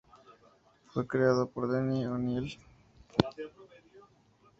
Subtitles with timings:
[0.87, 2.57] Fue creado por Denny O'Neil.